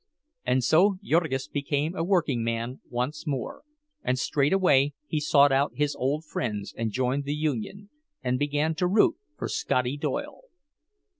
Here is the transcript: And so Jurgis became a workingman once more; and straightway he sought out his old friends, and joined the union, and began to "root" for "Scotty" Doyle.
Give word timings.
And 0.45 0.63
so 0.63 0.97
Jurgis 1.03 1.47
became 1.47 1.95
a 1.95 2.03
workingman 2.03 2.81
once 2.89 3.27
more; 3.27 3.61
and 4.03 4.17
straightway 4.17 4.93
he 5.05 5.19
sought 5.19 5.51
out 5.51 5.73
his 5.75 5.95
old 5.95 6.25
friends, 6.25 6.73
and 6.75 6.89
joined 6.89 7.23
the 7.25 7.35
union, 7.35 7.89
and 8.23 8.39
began 8.39 8.73
to 8.77 8.87
"root" 8.87 9.17
for 9.37 9.47
"Scotty" 9.47 9.97
Doyle. 9.97 10.45